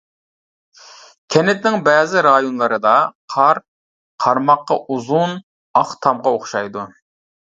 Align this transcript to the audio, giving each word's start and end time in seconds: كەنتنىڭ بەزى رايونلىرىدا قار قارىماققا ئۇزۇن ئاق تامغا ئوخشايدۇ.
كەنتنىڭ 1.33 1.75
بەزى 1.87 2.23
رايونلىرىدا 2.27 2.93
قار 3.33 3.61
قارىماققا 4.25 4.77
ئۇزۇن 4.95 5.37
ئاق 5.81 5.95
تامغا 6.07 6.33
ئوخشايدۇ. 6.37 6.87